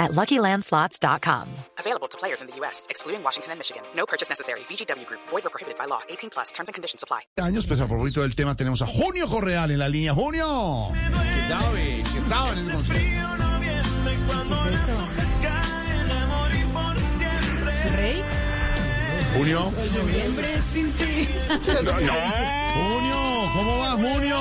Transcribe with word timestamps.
at 0.00 0.10
LuckyLandSlots.com. 0.12 1.46
Available 1.78 2.08
to 2.08 2.18
players 2.18 2.40
in 2.42 2.48
the 2.48 2.56
U.S., 2.56 2.86
excluding 2.90 3.22
Washington 3.22 3.52
and 3.52 3.58
Michigan. 3.60 3.82
No 3.94 4.04
purchase 4.06 4.28
necessary. 4.28 4.60
VGW 4.68 5.06
Group. 5.06 5.20
Void 5.28 5.46
or 5.46 5.50
prohibited 5.50 5.78
by 5.78 5.84
law. 5.86 6.00
18 6.08 6.30
plus. 6.30 6.50
Terms 6.52 6.68
and 6.68 6.74
conditions 6.74 7.04
apply. 7.04 7.20
años, 7.38 7.66
pues 7.66 7.80
a 7.80 7.86
propósito 7.86 8.22
del 8.22 8.34
tema 8.34 8.56
tenemos 8.56 8.82
a 8.82 8.86
Junio 8.86 9.28
Correal 9.28 9.70
en 9.70 9.78
la 9.78 9.88
línea. 9.88 10.12
¡Junio! 10.14 10.88
¿Qué 10.92 11.48
tal, 11.48 11.76
eh? 11.78 12.02
¿Qué 12.12 12.20
tal 12.28 12.58
en 12.58 12.64
ese 12.66 12.74
concierto? 12.74 13.10
Rey, 17.96 18.22
Junio. 19.36 19.72
noviembre 19.96 20.62
sin 20.72 20.92
ti. 20.92 21.28
Junio, 22.74 23.50
¿cómo 23.54 23.78
va, 23.78 23.90
Junio? 23.92 24.38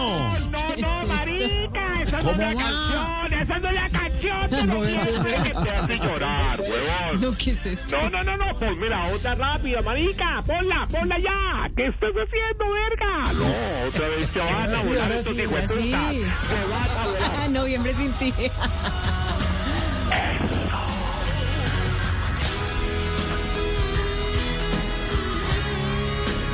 No, 0.77 1.05
marica, 1.07 2.01
esa 2.03 2.17
no 2.21 2.31
¿Cómo 2.31 2.41
es 2.41 2.55
la 2.57 2.63
va? 2.63 3.27
canción, 3.29 3.33
esa 3.41 3.59
no 3.59 3.69
es 3.69 3.75
la 3.75 3.89
canción, 3.89 3.98
te 4.19 4.65
lo 4.65 4.83
dije 4.83 5.43
que 5.43 5.49
te 5.49 5.69
hace 5.71 5.97
llorar, 5.97 6.59
huevón. 6.59 7.21
No, 7.21 7.37
¿qué 7.37 7.51
es 7.51 7.65
esto? 7.65 7.97
No, 7.97 8.09
no, 8.09 8.23
no, 8.23 8.37
no, 8.37 8.59
ponme 8.59 8.89
la 8.89 9.07
otra 9.07 9.35
rápida, 9.35 9.81
marica, 9.81 10.43
ponla, 10.45 10.87
ponla 10.91 11.19
ya. 11.19 11.69
¿Qué 11.75 11.87
estás 11.87 12.11
haciendo, 12.11 12.71
verga? 12.71 13.33
No, 13.33 13.87
otra 13.87 14.07
vez 14.09 14.29
te 14.29 14.39
van 14.39 14.75
a 14.75 14.83
volar 14.83 15.11
estos 15.11 15.35
sí, 15.35 15.41
hijos 15.41 15.67
de. 15.67 15.75
Te 15.75 15.91
van 15.91 16.97
a 16.97 17.05
volar. 17.05 17.49
Noviembre 17.49 17.93
sin 17.93 18.11
ti. 18.13 18.33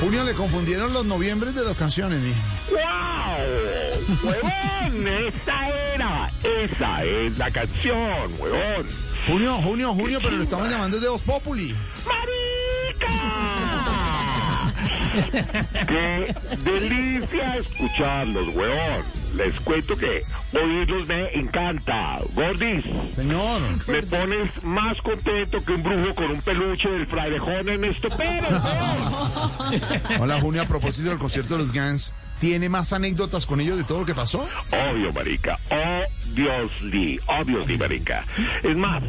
Junio 0.02 0.24
le 0.24 0.34
confundieron 0.34 0.94
los 0.94 1.06
noviembres 1.06 1.56
de 1.56 1.64
las 1.64 1.78
canciones, 1.78 2.20
mijo. 2.20 2.40
¡Wow! 2.70 3.85
¡Huevón! 4.24 5.08
Esa 5.08 5.70
era, 5.94 6.32
esa 6.44 7.04
es 7.04 7.38
la 7.38 7.52
canción, 7.52 8.32
huevón. 8.40 8.88
Junio, 9.28 9.56
Junio, 9.56 9.94
Junio, 9.94 10.20
pero 10.22 10.38
lo 10.38 10.44
estamos 10.44 10.70
llamando 10.70 10.98
desde 10.98 11.10
Voz 11.10 11.22
Populi. 11.24 11.76
¡Marica! 12.06 13.46
¡Qué 15.88 16.36
delicia 16.64 17.56
escucharlos, 17.58 18.48
huevón! 18.56 19.06
Les 19.36 19.60
cuento 19.62 19.98
que 19.98 20.24
oírlos 20.54 21.08
me 21.08 21.34
encanta. 21.34 22.20
Gordis, 22.34 22.86
Señor. 23.16 23.62
me 23.88 24.04
pones 24.04 24.64
más 24.64 25.02
contento 25.02 25.58
que 25.66 25.74
un 25.74 25.84
brujo 25.84 26.16
con 26.16 26.32
un 26.32 26.42
peluche 26.42 26.90
del 26.90 27.08
frailejón 27.08 27.70
en 27.70 27.82
Pérez, 27.82 28.52
huevón. 28.52 29.82
Hola, 30.22 30.40
Junio, 30.40 30.62
a 30.62 30.66
propósito 30.66 31.10
del 31.10 31.18
concierto 31.18 31.58
de 31.58 31.64
los 31.64 31.74
Guns, 31.74 32.14
¿tiene 32.40 32.70
más 32.70 32.94
anécdotas 32.94 33.46
con 33.46 33.60
ellos 33.60 33.78
de 33.78 33.84
todo 33.84 34.00
lo 34.00 34.06
que 34.06 34.16
pasó? 34.16 34.48
Obvio, 34.72 35.14
marica. 35.14 35.60
Obviously. 35.70 37.20
Obviously, 37.28 37.78
marica. 37.78 38.26
Es 38.64 38.76
más, 38.76 39.04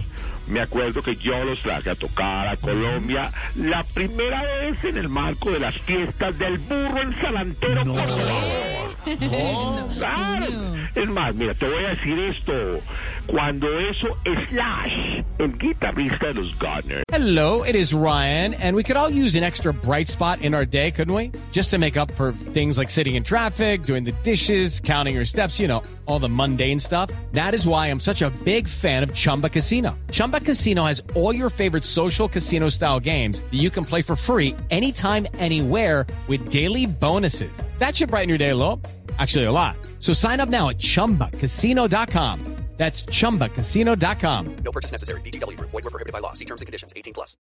me 0.46 0.60
acuerdo 0.60 1.02
que 1.02 1.16
yo 1.16 1.44
los 1.44 1.60
traje 1.60 1.90
a 1.90 1.94
tocar 1.94 2.48
a 2.48 2.56
Colombia 2.56 3.32
la 3.56 3.82
primera 3.84 4.42
vez 4.42 4.82
en 4.84 4.96
el 4.96 5.08
marco 5.08 5.50
de 5.50 5.58
las 5.58 5.76
fiestas 5.80 6.38
del 6.38 6.58
burro 6.58 7.02
en 7.02 7.20
Salantero. 7.20 7.84
No. 7.84 7.94
Córdoba. 7.94 8.65
No. 9.06 9.88
Claro. 9.96 10.46
Es 10.94 11.08
más, 11.08 11.34
mira, 11.34 11.54
te 11.54 11.66
voy 11.68 11.84
a 11.84 11.90
decir 11.94 12.18
esto. 12.18 12.80
Cuando 13.26 13.78
eso 13.78 14.16
Slash, 14.48 15.22
el 15.38 15.58
guitarrista 15.58 16.28
de 16.28 16.34
los 16.34 16.54
Gunners, 16.58 17.04
Hello, 17.12 17.62
it 17.64 17.74
is 17.74 17.92
Ryan, 17.92 18.54
and 18.54 18.74
we 18.76 18.82
could 18.82 18.96
all 18.96 19.10
use 19.10 19.34
an 19.36 19.44
extra 19.44 19.72
bright 19.72 20.08
spot 20.08 20.40
in 20.42 20.54
our 20.54 20.64
day, 20.64 20.90
couldn't 20.90 21.14
we? 21.14 21.32
Just 21.52 21.70
to 21.70 21.78
make 21.78 21.96
up 21.96 22.10
for 22.12 22.32
things 22.32 22.78
like 22.78 22.90
sitting 22.90 23.14
in 23.14 23.22
traffic, 23.22 23.82
doing 23.84 24.04
the 24.04 24.12
dishes, 24.22 24.80
counting 24.80 25.14
your 25.14 25.24
steps, 25.24 25.58
you 25.60 25.68
know, 25.68 25.82
all 26.06 26.18
the 26.18 26.28
mundane 26.28 26.78
stuff. 26.80 27.10
That 27.32 27.54
is 27.54 27.66
why 27.66 27.86
I'm 27.88 28.00
such 28.00 28.22
a 28.22 28.30
big 28.44 28.66
fan 28.68 29.02
of 29.02 29.12
Chumba 29.14 29.48
Casino. 29.48 29.98
Chumba 30.10 30.40
Casino 30.40 30.84
has 30.84 31.02
all 31.14 31.34
your 31.34 31.50
favorite 31.50 31.84
social 31.84 32.28
casino 32.28 32.68
style 32.68 33.00
games 33.00 33.40
that 33.40 33.54
you 33.54 33.70
can 33.70 33.84
play 33.84 34.02
for 34.02 34.16
free 34.16 34.54
anytime, 34.70 35.26
anywhere 35.38 36.06
with 36.28 36.50
daily 36.50 36.86
bonuses. 36.86 37.50
That 37.78 37.96
should 37.96 38.10
brighten 38.10 38.28
your 38.28 38.38
day 38.38 38.50
a 38.50 38.56
little. 38.56 38.80
Actually, 39.18 39.44
a 39.44 39.52
lot. 39.52 39.76
So 40.00 40.12
sign 40.12 40.40
up 40.40 40.48
now 40.48 40.68
at 40.70 40.78
chumbacasino.com. 40.78 42.40
That's 42.76 43.04
chumbacasino.com. 43.06 44.56
No 44.62 44.70
purchase 44.70 44.92
necessary. 44.92 45.22
VGW 45.22 45.56
Group. 45.56 45.70
Void 45.70 45.84
were 45.84 45.90
prohibited 45.90 46.12
by 46.12 46.18
law. 46.20 46.34
See 46.34 46.44
terms 46.44 46.60
and 46.60 46.66
conditions. 46.66 46.92
18 46.94 47.14
plus. 47.14 47.38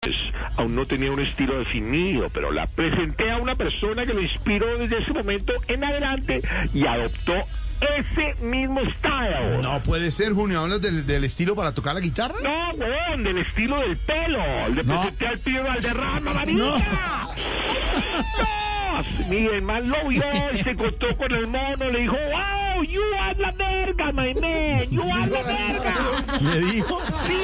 aún 0.58 0.74
no 0.74 0.84
tenía 0.86 1.10
un 1.10 1.20
estilo 1.20 1.58
definido, 1.58 2.28
pero 2.28 2.52
la 2.52 2.66
presenté 2.66 3.30
a 3.30 3.38
una 3.38 3.56
persona 3.56 4.04
que 4.04 4.12
lo 4.12 4.20
inspiró 4.20 4.76
desde 4.76 4.98
ese 4.98 5.10
momento 5.14 5.54
en 5.68 5.84
adelante 5.84 6.42
y 6.74 6.84
adoptó 6.86 7.32
ese 7.80 8.34
mismo 8.44 8.82
style. 8.98 9.62
No 9.62 9.82
puede 9.82 10.10
ser, 10.10 10.34
Junio. 10.34 10.60
¿Hablas 10.60 10.82
del, 10.82 11.06
del 11.06 11.24
estilo 11.24 11.56
para 11.56 11.72
tocar 11.72 11.94
la 11.94 12.00
guitarra? 12.00 12.34
No, 12.42 12.70
weón, 12.76 13.24
del 13.24 13.38
estilo 13.38 13.80
del 13.80 13.96
pelo. 13.96 14.68
Le 14.68 14.84
No. 14.84 15.00
presenté 15.00 15.26
al 15.28 15.38
tío 15.38 15.64
Valderrama, 15.64 16.34
marica. 16.34 16.58
No. 16.62 16.74
¡Dios! 19.02 19.28
Mi 19.28 19.46
hermano 19.46 19.96
lo 20.02 20.08
vio 20.08 20.22
y 20.52 20.58
se 20.58 20.70
encontró 20.70 21.16
con 21.16 21.32
el 21.32 21.46
mono. 21.46 21.90
Le 21.90 22.00
dijo, 22.00 22.16
wow, 22.16 22.82
you 22.84 23.00
are 23.20 23.38
la 23.38 23.52
verga, 23.52 24.12
my 24.12 24.34
man. 24.34 24.90
You 24.90 25.02
are 25.02 25.26
la 25.30 25.42
verga. 25.42 25.94
¿Le 26.40 26.60
dijo? 26.60 27.00
Sí. 27.26 27.42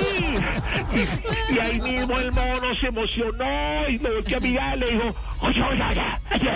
Y, 0.92 1.54
y 1.54 1.58
ahí 1.58 1.80
mismo 1.80 2.18
el 2.18 2.32
mono 2.32 2.74
se 2.80 2.86
emocionó 2.86 3.88
y 3.88 3.98
me 3.98 4.10
volvió 4.10 4.36
a 4.36 4.40
mirar 4.40 4.76
y 4.76 4.80
le 4.80 4.86
dijo, 4.92 5.14
oye, 5.40 5.62
oye, 5.62 5.84
oye, 5.84 6.02
oye, 6.34 6.50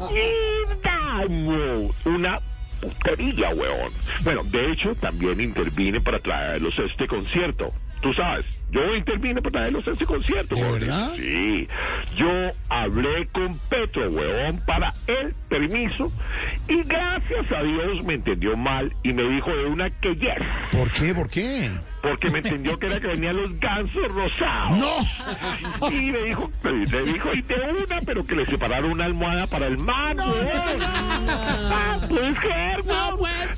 oye. 0.00 1.90
Una 2.04 2.40
putería, 2.80 3.50
weón. 3.50 3.92
Bueno, 4.22 4.42
de 4.44 4.72
hecho, 4.72 4.94
también 4.96 5.40
intervine 5.40 6.00
para 6.00 6.18
traerlos 6.20 6.78
a 6.78 6.82
este 6.82 7.06
concierto. 7.06 7.72
Tú 8.00 8.14
sabes, 8.14 8.46
yo 8.70 8.94
intervine 8.94 9.40
para 9.42 9.52
traerlos 9.52 9.88
a 9.88 9.92
este 9.92 10.04
concierto, 10.06 10.54
¿De 10.54 10.62
verdad? 10.72 11.12
Sí. 11.16 11.66
Yo 12.16 12.30
hablé 12.68 13.26
con 13.28 13.58
Petro, 13.70 14.08
weón, 14.10 14.58
para 14.66 14.92
el 15.06 15.34
permiso 15.48 16.12
y 16.68 16.82
gracias 16.82 17.50
a 17.50 17.62
Dios 17.62 18.04
me 18.04 18.14
entendió 18.14 18.56
mal 18.56 18.92
y 19.02 19.12
me 19.12 19.22
dijo 19.24 19.50
de 19.56 19.64
una 19.66 19.90
que 19.90 20.14
yes. 20.14 20.34
¿Por 20.70 20.90
qué? 20.92 21.14
¿Por 21.14 21.28
qué? 21.28 21.70
Porque 22.02 22.30
me 22.30 22.38
entendió 22.38 22.78
que 22.78 22.86
era 22.86 23.00
que 23.00 23.08
venían 23.08 23.36
los 23.36 23.58
gansos 23.58 24.14
rosados. 24.14 24.78
¡No! 24.78 25.90
Y 25.90 26.12
me 26.12 26.22
dijo, 26.22 26.48
me 26.62 27.02
dijo, 27.02 27.28
y 27.34 27.42
de 27.42 27.54
una, 27.84 27.98
pero 28.06 28.24
que 28.24 28.36
le 28.36 28.46
separaron 28.46 28.92
una 28.92 29.04
almohada 29.06 29.46
para 29.48 29.66
el 29.66 29.78
mano. 29.78 30.22
Ah, 30.80 31.98
¿Puedes 32.08 32.38
creer, 32.38 32.84
No 32.84 33.10
no? 33.12 33.18
ser. 33.18 33.57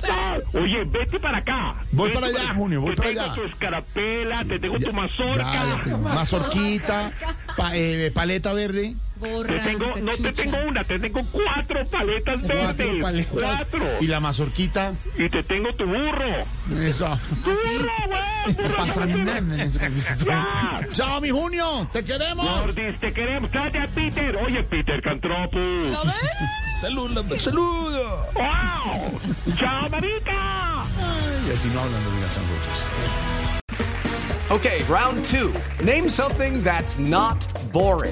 Oye, 0.53 0.83
vete 0.83 1.19
para 1.19 1.37
acá. 1.37 1.75
Voy 1.91 2.09
Vete 2.09 2.19
para 2.21 2.27
allá, 2.41 2.53
Junio, 2.53 2.81
voy 2.81 2.91
te 2.91 2.97
para 2.97 3.09
tengo 3.09 3.21
allá. 3.21 3.33
tu 3.35 3.43
escarapela, 3.43 4.43
te 4.43 4.59
tengo 4.59 4.75
tu 4.75 4.81
Ya, 4.85 4.91
mazorca. 4.91 5.53
ya 5.53 5.81
tengo. 5.83 5.97
Mazorquita, 6.09 7.11
pa- 7.55 7.75
eh, 7.77 8.11
paleta 8.13 8.51
verde. 8.53 8.95
Te 9.21 9.59
tengo, 9.59 9.85
no 10.01 10.11
te 10.13 10.31
tengo 10.33 10.57
una, 10.67 10.83
te 10.83 10.97
tengo 10.97 11.21
cuatro 11.31 11.85
paletas 11.87 12.39
Cuatro 12.41 12.57
verdes. 12.87 13.01
paletas. 13.03 13.31
Cuatro. 13.31 13.85
Y 14.01 14.07
la 14.07 14.19
mazorquita. 14.19 14.93
Y 15.15 15.29
te 15.29 15.43
tengo 15.43 15.71
tu 15.75 15.85
burro. 15.85 16.45
Eso. 16.75 17.07
Burro, 17.43 17.91
güey. 18.07 18.67
No 18.67 18.75
pasa 18.75 19.05
nada 19.05 19.37
en 19.37 19.51
ese 19.59 19.79
concierto. 19.79 20.25
Ya. 20.25 20.87
Chao, 20.93 21.21
mi 21.21 21.29
Junio. 21.29 21.87
Te 21.93 22.03
queremos. 22.03 22.45
Gordis, 22.45 22.99
te 22.99 23.13
queremos. 23.13 23.51
Cállate, 23.51 23.87
Peter. 23.89 24.35
Oye, 24.37 24.63
Peter 24.63 24.99
Cantropus. 25.01 25.95
Saludo, 26.79 27.39
saludo. 27.39 28.25
¡Wow! 28.33 29.21
¡Chao, 29.59 29.87
marica! 29.89 30.83
Y 31.47 31.53
así 31.53 31.67
no 31.75 31.81
hablan 31.81 32.03
los 32.03 32.13
Roses. 32.13 32.41
Okay, 34.49 34.83
round 34.89 35.23
two. 35.25 35.53
Name 35.85 36.09
something 36.09 36.61
that's 36.63 36.97
not 36.97 37.45
boring. 37.71 38.11